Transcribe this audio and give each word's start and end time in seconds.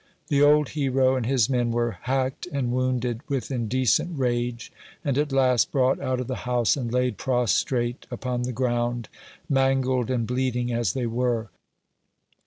The 0.29 0.41
old 0.41 0.69
hero 0.69 1.15
and 1.15 1.27
his 1.27 1.47
men 1.47 1.69
were 1.69 1.99
hacked 2.01 2.47
and 2.51 2.71
wounded 2.71 3.21
with 3.29 3.51
indecent 3.51 4.17
rage, 4.17 4.71
and 5.05 5.15
at 5.15 5.31
last 5.31 5.71
brought 5.71 5.99
out 5.99 6.19
of 6.19 6.25
the 6.25 6.37
house 6.49 6.75
and 6.75 6.91
laid 6.91 7.17
prostrate 7.17 8.07
upon 8.09 8.41
the 8.41 8.51
ground, 8.51 9.09
mangled 9.47 10.09
and 10.09 10.25
bleeding 10.25 10.73
as 10.73 10.93
they 10.93 11.05
were. 11.05 11.49